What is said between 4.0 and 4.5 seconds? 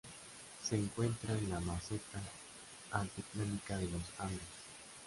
Andes.